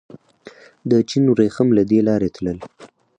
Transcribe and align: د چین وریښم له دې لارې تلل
د 0.89 0.91
چین 1.09 1.23
وریښم 1.29 1.67
له 1.77 1.83
دې 1.89 1.99
لارې 2.07 2.29
تلل 2.35 2.59